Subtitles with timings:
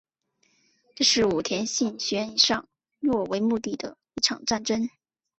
[0.95, 2.67] 这是武田信玄以上
[2.99, 4.89] 洛为目的的一场战争。